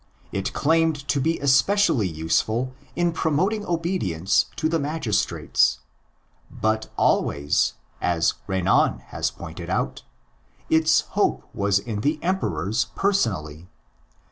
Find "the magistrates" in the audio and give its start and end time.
4.67-5.79